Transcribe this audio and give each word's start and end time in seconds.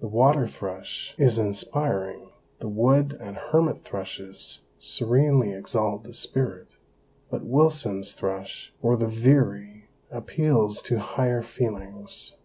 The 0.00 0.08
water 0.08 0.46
thrush 0.46 1.14
is 1.16 1.38
inspiring, 1.38 2.28
the 2.58 2.68
wood 2.68 3.16
and 3.18 3.38
hermit 3.38 3.80
thrushes 3.80 4.60
'serenely 4.78 5.54
exalt 5.54 6.04
the 6.04 6.12
spirit,' 6.12 6.76
but 7.30 7.46
Wilson's 7.46 8.12
thrush 8.12 8.74
or 8.82 8.94
the 8.98 9.08
veery 9.08 9.86
appeals 10.10 10.82
to 10.82 10.98
higher 10.98 11.40
feelings. 11.40 12.36